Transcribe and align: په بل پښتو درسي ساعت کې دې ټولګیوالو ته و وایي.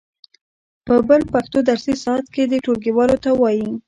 په 0.85 0.95
بل 1.07 1.21
پښتو 1.33 1.59
درسي 1.69 1.93
ساعت 2.03 2.25
کې 2.33 2.43
دې 2.51 2.59
ټولګیوالو 2.65 3.17
ته 3.23 3.29
و 3.33 3.37
وایي. 3.41 3.67